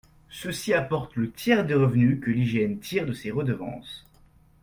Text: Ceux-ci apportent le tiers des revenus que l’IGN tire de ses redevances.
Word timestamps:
Ceux-ci 0.31 0.73
apportent 0.73 1.15
le 1.15 1.29
tiers 1.29 1.63
des 1.63 1.75
revenus 1.75 2.19
que 2.21 2.31
l’IGN 2.31 2.77
tire 2.79 3.05
de 3.05 3.13
ses 3.13 3.29
redevances. 3.29 4.07